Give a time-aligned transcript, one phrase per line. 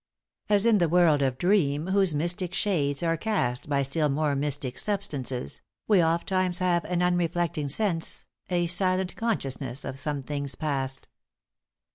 [0.29, 4.35] * As in the world of dream whose mystic shades Are cast by still more
[4.35, 11.07] mystic substances, We ofttimes have an unreflecting sense, A silent consciousness of some things past.